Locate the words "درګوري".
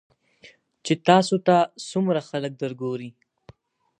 2.63-3.09